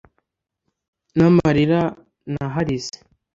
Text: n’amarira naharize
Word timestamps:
n’amarira 1.17 1.81
naharize 2.33 2.95